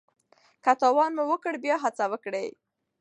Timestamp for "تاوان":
0.81-1.11